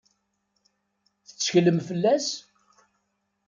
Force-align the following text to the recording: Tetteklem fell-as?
Tetteklem 1.27 1.79
fell-as? 1.87 2.27